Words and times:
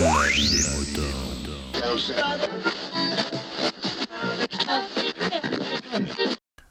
Des. 0.00 0.06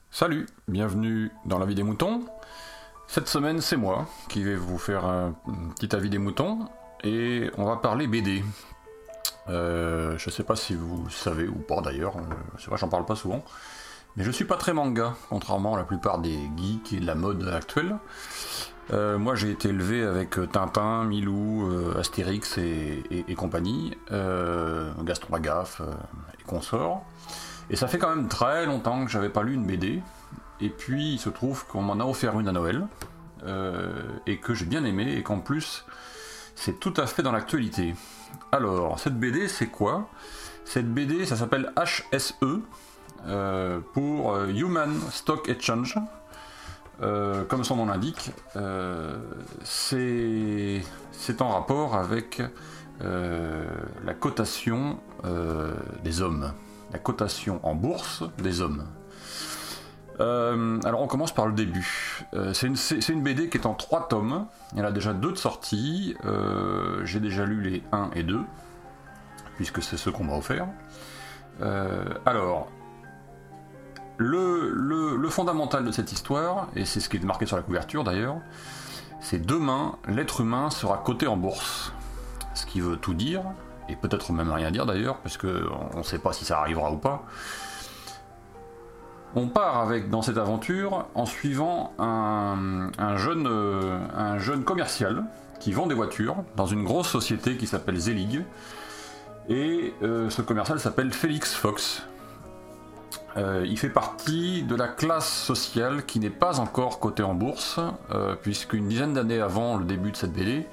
Salut, 0.10 0.48
bienvenue 0.68 1.30
dans 1.46 1.60
la 1.60 1.68
vie 1.68 1.76
des 1.76 1.84
moutons. 1.84 2.26
Cette 3.08 3.28
semaine, 3.28 3.62
c'est 3.62 3.78
moi 3.78 4.08
qui 4.30 4.44
vais 4.44 4.56
vous 4.56 4.80
faire 4.80 5.06
un 5.06 5.36
petit 5.76 5.96
avis 5.96 6.10
des 6.10 6.18
moutons 6.18 6.70
et 7.04 7.52
on 7.60 7.66
va 7.66 7.78
parler 7.78 8.08
BD. 8.08 8.44
Euh, 9.48 10.18
je 10.18 10.32
sais 10.32 10.44
pas 10.44 10.56
si 10.56 10.74
vous 10.74 11.08
savez 11.12 11.48
ou 11.48 11.54
pas 11.54 11.82
d'ailleurs, 11.82 12.18
euh, 12.18 12.22
c'est 12.58 12.70
vrai, 12.70 12.78
j'en 12.78 12.90
parle 12.90 13.06
pas 13.06 13.16
souvent. 13.16 13.46
Mais 14.16 14.24
je 14.24 14.32
suis 14.32 14.46
pas 14.46 14.58
très 14.58 14.74
manga, 14.74 15.14
contrairement 15.30 15.76
à 15.76 15.78
la 15.78 15.84
plupart 15.84 16.18
des 16.18 16.50
geeks 16.58 16.94
et 16.94 17.00
de 17.00 17.06
la 17.06 17.14
mode 17.14 17.48
actuelle. 17.48 17.96
Euh, 18.92 19.18
moi 19.18 19.36
j'ai 19.36 19.52
été 19.52 19.70
élevé 19.70 20.04
avec 20.04 20.38
Tintin, 20.52 21.04
Milou, 21.04 21.70
euh, 21.70 22.00
Astérix 22.00 22.58
et, 22.58 23.36
compagnie, 23.36 23.96
euh, 24.12 24.92
Gaston 25.04 25.28
Lagaffe 25.32 25.82
euh, 25.82 25.92
et 26.40 26.44
consorts. 26.44 27.06
Et 27.70 27.76
ça 27.76 27.88
fait 27.88 28.00
quand 28.00 28.10
même 28.14 28.28
très 28.28 28.66
longtemps 28.66 29.06
que 29.06 29.12
j'avais 29.12 29.30
pas 29.30 29.44
lu 29.44 29.54
une 29.54 29.66
BD. 29.66 30.02
Et 30.62 30.70
puis 30.70 31.14
il 31.14 31.20
se 31.20 31.30
trouve 31.30 31.66
qu'on 31.68 31.82
m'en 31.82 32.04
a 32.04 32.06
offert 32.06 32.40
une 32.40 32.48
à 32.48 32.52
Noël, 32.52 32.88
euh, 33.46 34.02
et 34.28 34.38
que 34.40 34.54
j'ai 34.54 34.66
bien 34.66 34.84
aimé, 34.84 35.14
et 35.16 35.24
qu'en 35.24 35.40
plus 35.40 35.86
c'est 36.56 36.80
tout 36.80 36.94
à 36.98 37.08
fait 37.08 37.24
dans 37.24 37.32
l'actualité. 37.32 37.96
Alors, 38.52 39.00
cette 39.00 39.18
BD 39.18 39.48
c'est 39.48 39.68
quoi? 39.68 40.10
Cette 40.66 40.92
BD 40.92 41.26
ça 41.26 41.38
s'appelle 41.38 41.72
HSE, 41.78 42.34
euh, 43.28 43.80
pour 43.94 44.34
euh, 44.34 44.48
Human 44.48 44.94
Stock 45.12 45.48
Exchange. 45.50 45.98
Euh, 47.02 47.46
comme 47.46 47.64
son 47.64 47.78
nom 47.78 47.86
l'indique, 47.86 48.32
euh, 48.56 49.18
c'est 49.64 50.82
en 51.40 51.50
rapport 51.50 51.96
avec 51.96 52.42
euh, 53.02 53.66
la 54.04 54.14
cotation 54.14 55.00
des 56.04 56.22
hommes, 56.22 56.54
la 56.92 57.00
cotation 57.00 57.60
en 57.64 57.76
bourse 57.76 58.24
des 58.38 58.62
hommes. 58.62 58.86
Alors 60.20 61.02
on 61.02 61.08
commence 61.08 61.34
par 61.34 61.48
le 61.48 61.54
début. 61.54 62.26
C'est 62.54 62.68
une, 62.68 63.24
BD 63.24 63.50
qui 63.50 63.58
est 63.58 63.66
en 63.66 63.74
trois 63.74 64.08
tomes. 64.08 64.48
Il 64.74 64.80
y 64.80 64.82
en 64.82 64.86
a 64.86 64.92
déjà 64.92 65.14
deux 65.14 65.32
de 65.32 65.38
sortie. 65.38 66.16
J'ai 67.04 67.20
déjà 67.22 67.46
lu 67.46 67.62
les 67.62 67.84
1 67.94 68.12
et 68.16 68.24
2, 68.24 68.42
puisque 69.56 69.82
c'est 69.82 69.96
ceux 69.98 70.12
qu'on 70.12 70.26
m'a 70.26 70.36
offert. 70.36 70.68
Alors, 72.26 72.70
le, 74.20 75.30
fondamental 75.30 75.86
de 75.86 75.92
cette 75.92 76.12
histoire, 76.12 76.68
et 76.76 76.86
c'est 76.86 77.00
ce 77.00 77.10
qui 77.10 77.18
est 77.18 77.24
marqué 77.24 77.46
sur 77.46 77.56
la 77.56 77.64
couverture 77.64 78.04
d'ailleurs, 78.04 78.38
c'est 79.22 79.44
demain, 79.46 79.96
l'être 80.08 80.42
humain 80.42 80.70
sera 80.70 80.98
coté 80.98 81.28
en 81.28 81.38
bourse. 81.38 81.94
Ce 82.54 82.66
qui 82.66 82.82
veut 82.82 82.98
tout 82.98 83.14
dire, 83.14 83.42
et 83.88 83.96
peut-être 83.96 84.32
même 84.32 84.52
rien 84.52 84.72
dire 84.72 84.86
d'ailleurs, 84.86 85.18
parce 85.18 85.38
qu'on 85.38 85.98
ne 85.98 86.04
sait 86.04 86.20
pas 86.20 86.34
si 86.34 86.46
ça 86.46 86.60
arrivera 86.60 86.92
ou 86.92 86.98
pas. 86.98 87.24
On 89.36 89.48
part 89.48 89.78
avec 89.78 90.10
dans 90.10 90.22
cette 90.22 90.38
aventure 90.38 91.06
en 91.14 91.26
suivant 91.26 91.94
un, 92.00 92.90
euh, 93.00 94.00
un 94.18 94.38
jeune 94.40 94.64
commercial 94.64 95.24
qui 95.60 95.72
vend 95.72 95.86
des 95.86 95.94
voitures 95.94 96.38
dans 96.56 96.66
une 96.66 96.84
grosse 96.84 97.10
société 97.10 97.56
qui 97.56 97.68
s'appelle 97.68 97.98
Zelig. 97.98 98.44
Et 99.50 99.94
euh, 100.02 100.30
ce 100.30 100.42
commercial 100.42 100.80
s'appelle 100.80 101.14
Félix 101.14 101.54
Fox. 101.54 102.04
Euh, 103.38 103.66
il 103.68 103.78
fait 103.78 103.90
partie 103.90 104.64
de 104.64 104.76
la 104.76 104.88
classe 104.88 105.32
sociale 105.32 106.06
qui 106.06 106.20
n'est 106.20 106.30
pas 106.30 106.60
encore 106.60 107.00
cotée 107.00 107.24
en 107.24 107.34
bourse, 107.34 107.80
euh, 108.12 108.36
puisqu'une 108.42 108.88
dizaine 108.88 109.14
d'années 109.14 109.40
avant 109.40 109.78
le 109.78 109.86
début 109.86 110.12
de 110.12 110.18
cette 110.18 110.34
BD, 110.34 110.66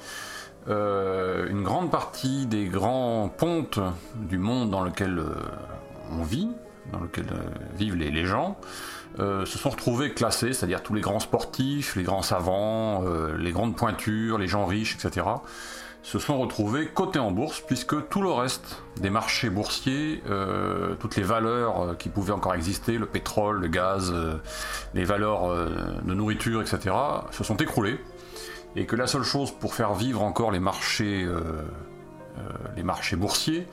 euh, 0.68 1.46
une 1.48 1.62
grande 1.62 1.90
partie 1.90 2.46
des 2.46 2.64
grands 2.64 3.28
pontes 3.28 3.78
du 4.14 4.38
monde 4.38 4.70
dans 4.70 4.82
lequel 4.82 5.18
euh, 5.18 5.34
on 6.12 6.22
vit, 6.22 6.48
dans 6.92 7.00
lequel 7.00 7.26
vivent 7.76 7.96
les, 7.96 8.10
les 8.10 8.24
gens, 8.24 8.56
se 9.18 9.46
sont 9.46 9.70
retrouvés 9.70 10.12
classés, 10.12 10.52
c'est-à-dire 10.52 10.82
tous 10.82 10.94
les 10.94 11.00
grands 11.00 11.20
sportifs, 11.20 11.96
les 11.96 12.02
grands 12.02 12.22
savants, 12.22 13.02
les 13.38 13.50
grandes 13.50 13.74
pointures, 13.74 14.38
les 14.38 14.46
gens 14.46 14.66
riches, 14.66 14.94
etc., 14.94 15.26
se 16.06 16.20
sont 16.20 16.38
retrouvés 16.38 16.86
cotés 16.86 17.18
en 17.18 17.32
bourse, 17.32 17.60
puisque 17.60 18.08
tout 18.08 18.22
le 18.22 18.30
reste 18.30 18.80
des 19.00 19.10
marchés 19.10 19.50
boursiers, 19.50 20.22
euh, 20.30 20.94
toutes 21.00 21.16
les 21.16 21.24
valeurs 21.24 21.82
euh, 21.82 21.94
qui 21.94 22.10
pouvaient 22.10 22.32
encore 22.32 22.54
exister, 22.54 22.96
le 22.96 23.06
pétrole, 23.06 23.58
le 23.58 23.66
gaz, 23.66 24.12
euh, 24.14 24.36
les 24.94 25.02
valeurs 25.02 25.48
de 25.48 26.14
nourriture, 26.14 26.62
etc., 26.62 26.94
se 27.32 27.42
sont 27.42 27.56
écroulées, 27.56 27.98
et 28.76 28.86
que 28.86 28.94
la 28.94 29.08
seule 29.08 29.24
chose 29.24 29.50
pour 29.50 29.74
faire 29.74 29.94
vivre 29.94 30.22
encore 30.22 30.52
les 30.52 30.60
marchés, 30.60 31.26
les 32.76 32.82
marchés 32.84 33.16
boursiers, 33.16 33.66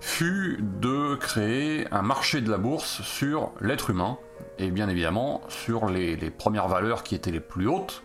fut 0.00 0.60
de 0.80 1.16
créer 1.16 1.86
un 1.92 2.02
marché 2.02 2.40
de 2.40 2.50
la 2.50 2.56
bourse 2.56 3.02
sur 3.02 3.52
l'être 3.60 3.90
humain, 3.90 4.16
et 4.58 4.70
bien 4.70 4.88
évidemment 4.88 5.42
sur 5.48 5.86
les 5.86 6.16
premières 6.30 6.68
valeurs 6.68 7.02
qui 7.02 7.14
étaient 7.14 7.32
les 7.32 7.40
plus 7.40 7.68
hautes, 7.68 8.02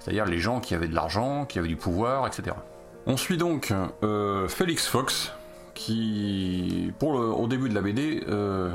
c'est-à-dire 0.00 0.24
les 0.24 0.40
gens 0.40 0.58
qui 0.58 0.74
avaient 0.74 0.88
de 0.88 0.94
l'argent, 0.96 1.44
qui 1.44 1.60
avaient 1.60 1.68
du 1.68 1.76
pouvoir, 1.76 2.26
etc. 2.26 2.56
On 3.06 3.16
suit 3.16 3.36
donc 3.36 3.72
euh, 4.02 4.46
Félix 4.48 4.86
Fox, 4.86 5.32
qui, 5.74 6.92
pour 6.98 7.14
au 7.14 7.46
début 7.46 7.68
de 7.68 7.74
la 7.74 7.80
BD, 7.80 8.22
euh, 8.28 8.70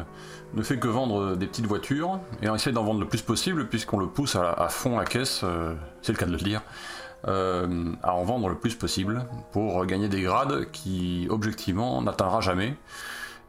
ne 0.56 0.64
fait 0.64 0.80
que 0.80 0.88
vendre 0.88 1.36
des 1.36 1.46
petites 1.46 1.68
voitures, 1.68 2.20
et 2.42 2.50
on 2.50 2.56
essaie 2.56 2.72
d'en 2.72 2.84
vendre 2.84 3.00
le 3.00 3.08
plus 3.08 3.22
possible, 3.22 3.68
puisqu'on 3.68 4.00
le 4.00 4.08
pousse 4.08 4.36
à, 4.36 4.68
fond 4.70 4.98
la 4.98 5.06
caisse, 5.06 5.42
euh, 5.44 5.76
c'est 6.02 6.12
le 6.12 6.18
cas 6.18 6.26
de 6.26 6.32
le 6.32 6.38
dire, 6.38 6.62
à 7.28 8.14
en 8.14 8.24
vendre 8.24 8.50
le 8.50 8.56
plus 8.56 8.76
possible, 8.76 9.26
pour 9.52 9.84
gagner 9.86 10.10
des 10.10 10.22
grades 10.22 10.70
qui, 10.72 11.28
objectivement, 11.30 12.02
n'atteindra 12.02 12.40
jamais, 12.42 12.76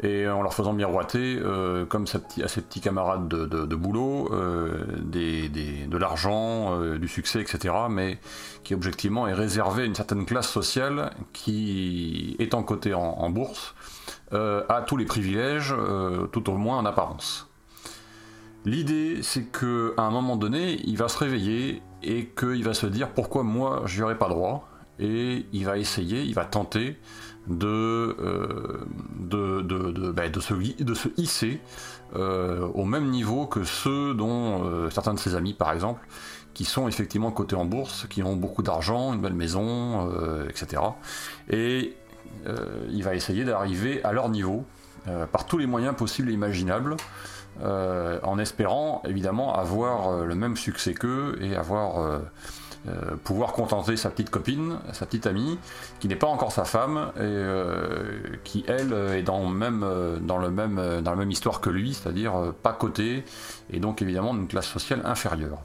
et 0.02 0.28
en 0.28 0.42
leur 0.42 0.52
faisant 0.52 0.72
miroiter, 0.72 1.38
euh, 1.40 1.86
comme 1.86 2.04
à 2.04 2.48
ses 2.48 2.60
petits 2.60 2.80
camarades 2.80 3.28
de, 3.28 3.74
boulot, 3.74 4.28
euh, 4.32 4.84
de 4.98 5.96
l'argent, 5.96 6.78
euh, 6.78 6.98
du 6.98 7.08
succès, 7.08 7.40
etc., 7.40 7.74
mais 7.88 8.18
qui 8.62 8.74
objectivement 8.74 9.26
est 9.26 9.32
réservé 9.32 9.82
à 9.82 9.86
une 9.86 9.94
certaine 9.94 10.26
classe 10.26 10.48
sociale 10.48 11.10
qui, 11.32 12.36
étant 12.38 12.62
cotée 12.62 12.94
en, 12.94 13.00
en 13.00 13.30
bourse, 13.30 13.74
a 14.32 14.84
tous 14.86 14.96
les 14.96 15.04
privilèges, 15.04 15.74
tout 16.32 16.50
au 16.50 16.56
moins 16.56 16.78
en 16.78 16.84
apparence. 16.84 17.48
L'idée, 18.64 19.22
c'est 19.22 19.44
que 19.44 19.94
à 19.96 20.02
un 20.02 20.10
moment 20.10 20.36
donné, 20.36 20.80
il 20.84 20.96
va 20.96 21.06
se 21.06 21.16
réveiller 21.18 21.80
et 22.02 22.26
qu'il 22.26 22.64
va 22.64 22.74
se 22.74 22.86
dire 22.86 23.10
pourquoi 23.10 23.44
moi 23.44 23.82
j'y 23.86 24.02
aurais 24.02 24.18
pas 24.18 24.28
droit, 24.28 24.68
et 24.98 25.46
il 25.52 25.64
va 25.64 25.78
essayer, 25.78 26.22
il 26.22 26.34
va 26.34 26.44
tenter 26.44 26.96
de, 27.48 28.16
euh, 28.18 28.86
de, 29.18 29.60
de, 29.62 29.90
de, 29.90 30.28
de 30.28 30.40
se, 30.40 30.82
de 30.82 30.94
se 30.94 31.08
hisser 31.16 31.60
euh, 32.14 32.66
au 32.74 32.84
même 32.84 33.10
niveau 33.10 33.46
que 33.46 33.64
ceux 33.64 34.14
dont 34.14 34.64
euh, 34.64 34.90
certains 34.90 35.14
de 35.14 35.18
ses 35.18 35.34
amis, 35.34 35.54
par 35.54 35.72
exemple, 35.72 36.06
qui 36.54 36.64
sont 36.64 36.88
effectivement 36.88 37.30
cotés 37.30 37.56
en 37.56 37.64
bourse, 37.64 38.06
qui 38.08 38.22
ont 38.22 38.36
beaucoup 38.36 38.62
d'argent, 38.62 39.12
une 39.12 39.20
belle 39.20 39.34
maison, 39.34 40.10
etc. 40.48 40.80
Et 41.50 41.94
il 42.90 43.04
va 43.04 43.14
essayer 43.14 43.44
d'arriver 43.44 44.02
à 44.04 44.12
leur 44.12 44.30
niveau 44.30 44.64
par 45.32 45.44
tous 45.44 45.58
les 45.58 45.66
moyens 45.66 45.94
possibles 45.94 46.30
et 46.30 46.32
imaginables, 46.32 46.96
en 47.62 48.38
espérant 48.38 49.02
évidemment 49.06 49.54
avoir 49.54 50.24
le 50.24 50.34
même 50.34 50.56
succès 50.56 50.94
qu'eux 50.94 51.38
et 51.42 51.54
avoir 51.56 52.22
euh, 52.88 53.16
pouvoir 53.24 53.52
contenter 53.52 53.96
sa 53.96 54.10
petite 54.10 54.30
copine, 54.30 54.78
sa 54.92 55.06
petite 55.06 55.26
amie, 55.26 55.58
qui 55.98 56.06
n'est 56.06 56.16
pas 56.16 56.28
encore 56.28 56.52
sa 56.52 56.64
femme, 56.64 57.10
et 57.16 57.20
euh, 57.20 58.20
qui 58.44 58.64
elle 58.68 58.92
est 58.92 59.22
dans, 59.22 59.42
euh, 59.42 60.18
le 60.18 60.50
même, 60.50 61.00
la 61.04 61.16
même 61.16 61.30
histoire 61.30 61.60
que 61.60 61.70
lui, 61.70 61.94
c'est-à-dire 61.94 62.52
pas 62.62 62.72
cotée, 62.72 63.24
et 63.70 63.80
donc 63.80 64.02
évidemment 64.02 64.34
d'une 64.34 64.46
classe 64.46 64.68
sociale 64.68 65.02
inférieure. 65.04 65.58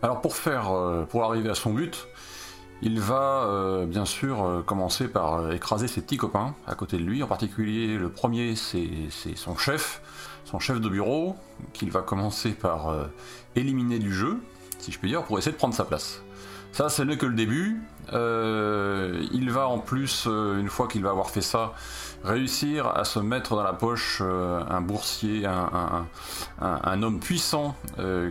Alors 0.00 0.20
pour 0.22 0.36
faire, 0.36 0.72
pour 1.10 1.24
arriver 1.24 1.50
à 1.50 1.54
son 1.54 1.74
but, 1.74 2.06
il 2.82 3.00
va 3.00 3.84
bien 3.86 4.04
sûr 4.04 4.62
commencer 4.64 5.08
par 5.08 5.50
écraser 5.50 5.88
ses 5.88 6.00
petits 6.00 6.16
copains 6.16 6.54
à 6.68 6.76
côté 6.76 6.98
de 6.98 7.02
lui. 7.02 7.22
En 7.22 7.26
particulier, 7.26 7.98
le 7.98 8.08
premier, 8.08 8.54
c'est 8.54 9.10
son 9.34 9.56
chef, 9.56 10.00
son 10.44 10.60
chef 10.60 10.80
de 10.80 10.88
bureau, 10.88 11.34
qu'il 11.72 11.90
va 11.90 12.00
commencer 12.00 12.52
par 12.52 12.94
éliminer 13.56 13.98
du 13.98 14.14
jeu, 14.14 14.38
si 14.78 14.92
je 14.92 14.98
puis 15.00 15.08
dire, 15.08 15.24
pour 15.24 15.36
essayer 15.36 15.52
de 15.52 15.56
prendre 15.56 15.74
sa 15.74 15.84
place. 15.84 16.22
Ça, 16.72 16.88
ce 16.88 17.02
n'est 17.02 17.16
que 17.16 17.26
le 17.26 17.34
début. 17.34 17.80
Euh, 18.12 19.22
il 19.32 19.50
va 19.50 19.68
en 19.68 19.78
plus, 19.78 20.24
euh, 20.26 20.58
une 20.58 20.68
fois 20.68 20.88
qu'il 20.88 21.02
va 21.02 21.10
avoir 21.10 21.30
fait 21.30 21.42
ça, 21.42 21.72
réussir 22.24 22.86
à 22.86 23.04
se 23.04 23.18
mettre 23.18 23.54
dans 23.54 23.62
la 23.62 23.72
poche 23.72 24.18
euh, 24.22 24.62
un 24.68 24.80
boursier, 24.80 25.46
un, 25.46 27.02
homme 27.02 27.20
puissant 27.20 27.76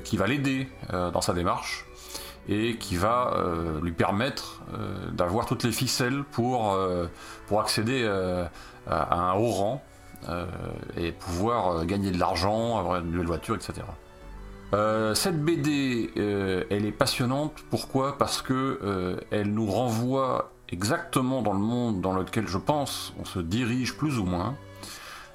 qui 0.03 0.17
va 0.17 0.27
l'aider 0.27 0.69
dans 0.91 1.21
sa 1.21 1.33
démarche 1.33 1.85
et 2.49 2.75
qui 2.77 2.95
va 2.97 3.33
lui 3.81 3.93
permettre 3.93 4.61
d'avoir 5.13 5.45
toutes 5.45 5.63
les 5.63 5.71
ficelles 5.71 6.23
pour, 6.31 6.77
pour 7.47 7.61
accéder 7.61 8.05
à, 8.89 9.15
un 9.15 9.33
haut 9.35 9.51
rang 9.51 9.83
et 10.97 11.13
pouvoir 11.13 11.85
gagner 11.85 12.11
de 12.11 12.19
l'argent, 12.19 12.77
avoir 12.77 12.97
une 12.97 13.11
nouvelle 13.11 13.27
voiture, 13.27 13.55
etc. 13.55 13.83
Euh, 14.73 15.15
cette 15.15 15.41
BD, 15.41 16.11
euh, 16.17 16.63
elle 16.69 16.85
est 16.85 16.91
passionnante. 16.91 17.53
Pourquoi? 17.69 18.17
Parce 18.17 18.41
que 18.41 18.79
euh, 18.83 19.17
elle 19.31 19.53
nous 19.53 19.69
renvoie 19.69 20.51
exactement 20.69 21.41
dans 21.41 21.53
le 21.53 21.59
monde 21.59 22.01
dans 22.01 22.13
lequel 22.13 22.47
je 22.47 22.57
pense 22.57 23.13
on 23.19 23.25
se 23.25 23.39
dirige 23.39 23.95
plus 23.95 24.19
ou 24.19 24.25
moins. 24.25 24.55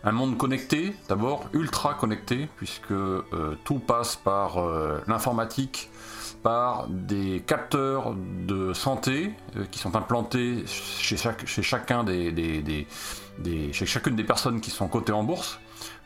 Un 0.05 0.13
monde 0.13 0.37
connecté, 0.37 0.95
d'abord 1.09 1.49
ultra 1.53 1.95
connecté, 1.95 2.49
puisque 2.57 2.91
euh, 2.91 3.23
tout 3.65 3.79
passe 3.79 4.17
par 4.17 4.59
l'informatique, 5.07 5.91
par 6.43 6.89
des 6.89 7.41
capteurs 7.47 8.15
de 8.47 8.73
santé 8.73 9.33
qui 9.71 9.79
sont 9.79 9.95
implantés 9.95 10.65
chez, 10.67 11.17
chacun 11.17 12.03
des, 12.03 12.87
chez 13.73 13.87
chacune 13.87 14.17
des 14.17 14.25
personnes 14.25 14.61
qui 14.61 14.71
sont 14.71 14.89
cotées 14.89 15.13
en 15.13 15.23
bourse 15.23 15.61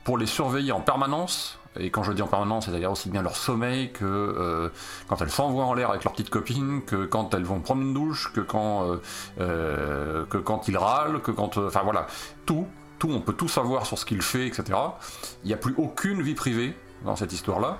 pour 0.04 0.18
les 0.18 0.26
surveiller 0.26 0.72
en 0.72 0.80
permanence. 0.80 1.58
Et 1.78 1.90
quand 1.90 2.02
je 2.02 2.12
dis 2.12 2.22
en 2.22 2.26
permanence, 2.26 2.66
c'est-à-dire 2.66 2.90
aussi 2.90 3.10
bien 3.10 3.22
leur 3.22 3.36
sommeil 3.36 3.92
que 3.92 4.04
euh, 4.04 4.68
quand 5.08 5.20
elles 5.20 5.30
s'envoient 5.30 5.64
en 5.64 5.74
l'air 5.74 5.90
avec 5.90 6.04
leurs 6.04 6.12
petites 6.12 6.30
copines, 6.30 6.82
que 6.84 7.04
quand 7.04 7.34
elles 7.34 7.44
vont 7.44 7.60
prendre 7.60 7.82
une 7.82 7.94
douche, 7.94 8.32
que 8.32 8.40
quand, 8.40 8.84
euh, 8.84 8.96
euh, 9.40 10.24
que 10.26 10.38
quand 10.38 10.68
ils 10.68 10.78
râlent, 10.78 11.20
que 11.20 11.30
quand... 11.30 11.58
Enfin 11.58 11.82
voilà, 11.82 12.06
tout, 12.46 12.66
tout, 12.98 13.10
on 13.10 13.20
peut 13.20 13.32
tout 13.32 13.48
savoir 13.48 13.86
sur 13.86 13.98
ce 13.98 14.06
qu'il 14.06 14.22
fait, 14.22 14.46
etc. 14.46 14.78
Il 15.44 15.48
n'y 15.48 15.54
a 15.54 15.58
plus 15.58 15.74
aucune 15.76 16.22
vie 16.22 16.34
privée 16.34 16.74
dans 17.04 17.16
cette 17.16 17.32
histoire-là. 17.32 17.78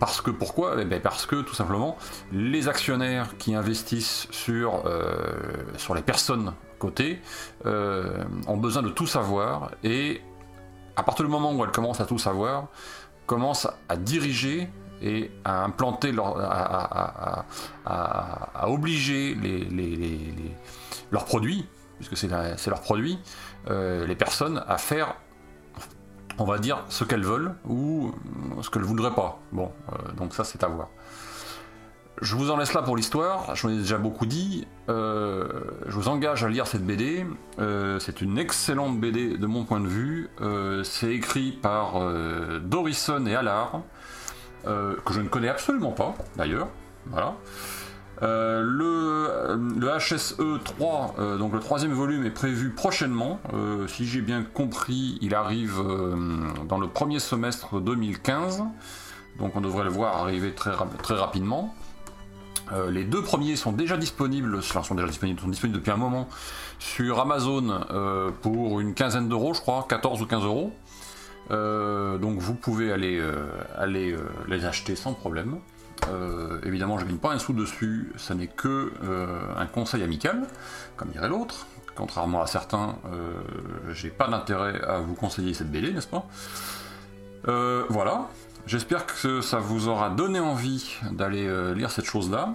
Parce 0.00 0.20
que 0.20 0.30
pourquoi? 0.30 0.74
Eh 0.78 0.84
bien 0.84 1.00
Parce 1.00 1.26
que 1.26 1.36
tout 1.36 1.54
simplement, 1.54 1.96
les 2.32 2.68
actionnaires 2.68 3.36
qui 3.38 3.54
investissent 3.54 4.26
sur, 4.30 4.82
sur 5.78 5.94
les 5.94 6.02
personnes 6.02 6.52
cotées 6.78 7.22
ont 7.64 8.56
besoin 8.56 8.82
de 8.82 8.90
tout 8.90 9.06
savoir 9.06 9.70
et 9.82 10.20
à 10.96 11.02
partir 11.02 11.24
du 11.24 11.30
moment 11.30 11.52
où 11.52 11.64
elles 11.64 11.72
commencent 11.72 12.00
à 12.00 12.06
tout 12.06 12.18
savoir, 12.18 12.68
commencent 13.26 13.68
à 13.88 13.96
diriger 13.96 14.68
et 15.02 15.30
à 15.44 15.64
implanter 15.64 16.12
leur, 16.12 16.36
à, 16.40 17.44
obliger 18.68 19.36
leurs 21.10 21.24
produits, 21.24 21.66
puisque 21.98 22.16
c'est 22.16 22.28
leurs 22.28 22.80
produits, 22.80 23.18
euh, 23.70 24.06
les 24.06 24.14
personnes 24.14 24.62
à 24.66 24.78
faire 24.78 25.16
on 26.38 26.44
va 26.44 26.58
dire 26.58 26.84
ce 26.88 27.04
qu'elles 27.04 27.24
veulent 27.24 27.54
ou 27.68 28.12
ce 28.60 28.68
qu'elles 28.70 28.82
voudraient 28.82 29.14
pas. 29.14 29.38
Bon, 29.52 29.70
euh, 29.92 30.12
donc 30.12 30.34
ça 30.34 30.44
c'est 30.44 30.64
à 30.64 30.68
voir. 30.68 30.88
Je 32.24 32.36
vous 32.36 32.50
en 32.50 32.56
laisse 32.56 32.72
là 32.72 32.82
pour 32.82 32.96
l'histoire, 32.96 33.54
je 33.54 33.66
vous 33.66 33.74
ai 33.74 33.76
déjà 33.76 33.98
beaucoup 33.98 34.24
dit. 34.24 34.66
Euh, 34.88 35.46
je 35.86 35.92
vous 35.92 36.08
engage 36.08 36.42
à 36.42 36.48
lire 36.48 36.66
cette 36.66 36.84
BD. 36.84 37.26
Euh, 37.58 37.98
c'est 37.98 38.22
une 38.22 38.38
excellente 38.38 38.98
BD 38.98 39.36
de 39.36 39.46
mon 39.46 39.64
point 39.64 39.80
de 39.80 39.86
vue. 39.86 40.30
c'est 40.84 41.14
écrit 41.14 41.52
par 41.52 42.00
Dorison 42.62 43.26
et 43.26 43.34
Allard, 43.34 43.82
que 44.64 45.12
je 45.12 45.20
ne 45.20 45.28
connais 45.28 45.48
absolument 45.48 45.92
pas 45.92 46.14
d'ailleurs. 46.36 46.68
Voilà. 47.06 47.36
Euh, 48.22 48.62
le, 48.62 49.98
HSE 49.98 50.36
3, 50.64 51.14
euh, 51.18 51.36
donc 51.36 51.52
le 51.52 51.60
troisième 51.60 51.92
volume, 51.92 52.24
est 52.24 52.30
prévu 52.30 52.70
prochainement. 52.70 53.40
Euh, 53.52 53.86
si 53.88 54.06
j'ai 54.06 54.20
bien 54.20 54.42
compris, 54.42 55.18
il 55.20 55.34
arrive 55.34 55.82
dans 56.66 56.78
le 56.78 56.88
premier 56.88 57.18
semestre 57.18 57.80
2015. 57.80 58.64
Donc 59.38 59.56
on 59.56 59.60
devrait 59.60 59.84
le 59.84 59.90
voir 59.90 60.16
arriver 60.16 60.52
très, 60.52 60.72
très 61.02 61.14
rapidement. 61.14 61.74
Les 62.88 63.04
deux 63.04 63.22
premiers 63.22 63.56
sont 63.56 63.72
déjà 63.72 63.96
disponibles, 63.96 64.56
enfin 64.58 64.82
sont 64.82 64.94
déjà 64.94 65.08
disponibles, 65.08 65.40
depuis 65.72 65.90
un 65.90 65.96
moment 65.96 66.28
sur 66.78 67.20
Amazon 67.20 67.80
pour 68.42 68.80
une 68.80 68.94
quinzaine 68.94 69.28
d'euros, 69.28 69.54
je 69.54 69.60
crois, 69.60 69.86
14 69.88 70.22
ou 70.22 70.26
15 70.26 70.44
euros. 70.44 70.72
donc 71.50 72.38
vous 72.38 72.54
pouvez 72.54 72.90
aller, 72.90 73.22
les 74.48 74.64
acheter 74.64 74.96
sans 74.96 75.12
problème. 75.12 75.58
Euh, 76.10 76.58
évidemment, 76.64 76.98
je 76.98 77.04
ne 77.04 77.10
gagne 77.10 77.18
pas 77.18 77.32
un 77.32 77.38
sou 77.38 77.52
dessus, 77.52 78.12
ça 78.16 78.34
n'est 78.34 78.46
que 78.46 78.92
euh, 79.02 79.40
un 79.56 79.66
conseil 79.66 80.02
amical, 80.02 80.46
comme 80.96 81.08
dirait 81.08 81.28
l'autre. 81.28 81.66
Contrairement 81.94 82.42
à 82.42 82.46
certains, 82.46 82.96
euh, 83.06 83.40
j'ai 83.92 84.10
pas 84.10 84.28
d'intérêt 84.28 84.80
à 84.82 84.98
vous 84.98 85.14
conseiller 85.14 85.54
cette 85.54 85.70
BD, 85.70 85.92
n'est-ce 85.92 86.08
pas? 86.08 86.26
Voilà, 87.88 88.28
j'espère 88.66 89.06
que 89.06 89.40
ça 89.40 89.58
vous 89.58 89.88
aura 89.88 90.10
donné 90.10 90.40
envie 90.40 90.96
d'aller 91.12 91.48
lire 91.74 91.90
cette 91.90 92.04
chose-là. 92.04 92.54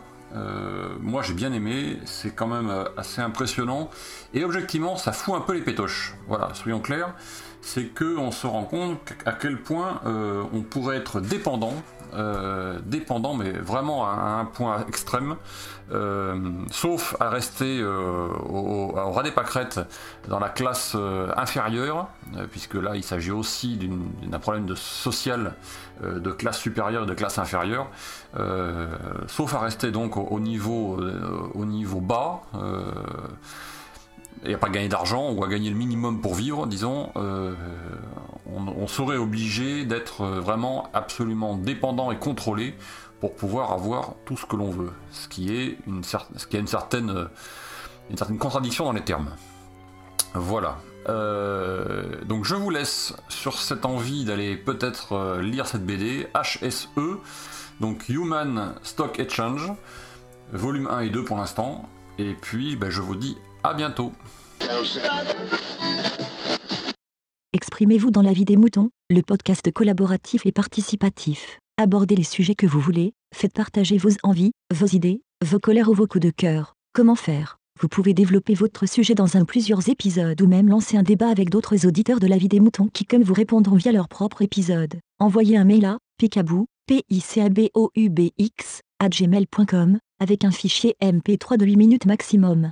moi 1.02 1.22
j'ai 1.24 1.34
bien 1.34 1.54
aimé, 1.54 2.00
c'est 2.06 2.32
quand 2.32 2.48
même 2.48 2.72
assez 2.98 3.22
impressionnant 3.22 3.90
et 4.34 4.44
objectivement 4.44 4.98
ça 4.98 5.12
fout 5.12 5.36
un 5.36 5.42
peu 5.42 5.54
les 5.54 5.62
pétoches. 5.62 6.16
Voilà, 6.28 6.54
soyons 6.54 6.80
clairs, 6.80 7.14
c'est 7.62 7.86
que 7.86 8.18
on 8.18 8.32
se 8.32 8.48
rend 8.48 8.64
compte 8.64 9.14
à 9.26 9.34
quel 9.34 9.58
point 9.62 10.02
on 10.06 10.62
pourrait 10.62 10.98
être 10.98 11.20
dépendant 11.20 11.74
euh, 12.16 12.80
dépendant, 12.84 13.36
mais 13.36 13.52
vraiment 13.52 14.08
à, 14.08 14.40
un 14.40 14.46
point 14.46 14.84
extrême, 14.88 15.36
euh, 15.92 16.36
sauf 16.72 17.16
à 17.20 17.30
rester 17.30 17.80
euh, 17.82 18.30
au, 18.50 18.92
au, 18.98 19.12
ras 19.12 19.22
des 19.22 19.32
pâquerettes 19.32 19.80
dans 20.28 20.40
la 20.40 20.50
classe 20.50 20.96
inférieure, 21.38 22.08
puisque 22.50 22.74
là 22.74 22.96
il 22.96 23.04
s'agit 23.04 23.30
aussi 23.30 23.78
d'un 24.24 24.40
problème 24.40 24.66
de 24.66 24.74
social 24.74 25.54
de 26.04 26.32
classe 26.32 26.58
supérieure 26.58 27.04
et 27.04 27.08
de 27.08 27.14
classe 27.14 27.38
inférieure, 27.38 27.88
sauf 29.28 29.54
à 29.54 29.60
rester 29.60 29.92
donc 29.92 30.18
au, 30.18 30.40
niveau, 30.40 31.00
au 31.54 31.66
niveau 31.66 32.02
bas 32.02 32.42
et 34.46 34.54
à 34.54 34.58
pas 34.58 34.70
gagner 34.70 34.88
d'argent 34.88 35.32
ou 35.32 35.44
à 35.44 35.48
gagner 35.48 35.70
le 35.70 35.76
minimum 35.76 36.22
pour 36.22 36.36
vivre, 36.36 36.66
disons, 36.68 37.12
euh, 37.18 37.54
on, 38.46 38.88
serait 38.88 39.18
obligé 39.18 39.86
d'être 39.86 40.26
vraiment 40.26 40.90
absolument 40.94 41.56
dépendant 41.56 42.12
et 42.12 42.18
contrôlé 42.18 42.76
pour 43.20 43.36
pouvoir 43.36 43.72
avoir 43.72 44.16
tout 44.26 44.38
ce 44.38 44.46
que 44.46 44.56
l'on 44.56 44.72
veut, 44.72 44.92
ce 45.12 45.28
qui 45.28 45.54
est 45.54 45.78
une, 45.88 46.04
ce 46.04 46.48
qui 46.48 46.56
a 46.56 46.60
une 46.60 46.68
certaine, 46.68 47.28
une 48.10 48.18
certaine 48.18 48.38
contradiction 48.38 48.86
dans 48.86 48.94
les 48.94 49.04
termes. 49.04 49.36
Voilà. 50.34 50.78
Euh, 51.08 52.24
donc 52.26 52.46
je 52.46 52.56
vous 52.56 52.70
laisse 52.70 53.16
sur 53.30 53.58
cette 53.60 53.86
envie 53.86 54.26
d'aller 54.26 54.56
peut-être 54.56 55.14
euh, 55.14 55.42
lire 55.42 55.66
cette 55.66 55.86
BD, 55.86 56.28
HSE, 56.36 56.88
donc 57.80 58.10
Human 58.10 58.76
Stock 58.84 59.20
Exchange, 59.20 59.72
volume 60.52 60.88
1 60.88 61.00
et 61.02 61.10
2 61.10 61.24
pour 61.24 61.38
l'instant. 61.38 61.90
Et 62.18 62.34
puis 62.34 62.76
ben, 62.76 62.90
je 62.90 63.02
vous 63.02 63.16
dis 63.16 63.38
à 63.64 63.74
bientôt. 63.74 64.12
Exprimez-vous 67.54 68.12
dans 68.12 68.22
la 68.22 68.34
vie 68.34 68.46
des 68.46 68.58
moutons, 68.58 68.90
le 69.10 69.22
podcast 69.22 69.72
collaboratif 69.72 70.46
et 70.46 70.52
participatif. 70.52 71.60
Abordez 71.78 72.16
les 72.16 72.24
sujets 72.24 72.56
que 72.56 72.68
vous 72.68 72.80
voulez, 72.80 73.14
faites 73.34 73.54
partager 73.54 73.98
vos 73.98 74.12
envies, 74.24 74.52
vos 74.74 74.86
idées, 74.86 75.22
vos 75.46 75.60
colères 75.60 75.90
ou 75.90 75.94
vos 75.94 76.08
coups 76.08 76.26
de 76.26 76.32
cœur. 76.32 76.74
Comment 76.94 77.16
faire? 77.16 77.58
Vous 77.82 77.88
pouvez 77.88 78.14
développer 78.14 78.54
votre 78.54 78.86
sujet 78.86 79.16
dans 79.16 79.38
un 79.38 79.46
plusieurs 79.46 79.88
épisodes 79.88 80.42
ou 80.42 80.48
même 80.48 80.68
lancer 80.68 80.98
un 80.98 81.04
débat 81.04 81.30
avec 81.30 81.50
d'autres 81.50 81.88
auditeurs 81.88 82.20
de 82.20 82.28
la 82.28 82.38
vie 82.38 82.50
des 82.50 82.60
moutons 82.60 82.90
qui 82.94 83.06
comme 83.06 83.24
vous 83.24 83.34
répondront 83.34 83.78
via 83.78 83.94
leur 83.94 84.10
propre 84.10 84.42
épisode. 84.42 85.00
Envoyez 85.20 85.58
un 85.58 85.64
mail 85.64 85.86
à 85.86 85.98
picabou, 86.18 86.66
p 86.88 87.04
i 87.10 87.22
c 87.22 87.42
a 87.42 87.50
b 87.50 87.70
o 87.74 87.90
u 87.96 88.10
b 88.10 88.32
x 88.38 88.82
à 89.00 89.08
gmail.com 89.08 90.00
avec 90.20 90.44
un 90.44 90.52
fichier 90.52 90.96
MP3 91.02 91.58
de 91.58 91.66
8 91.66 91.78
minutes 91.78 92.06
maximum. 92.06 92.72